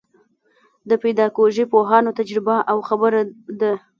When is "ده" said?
3.59-3.73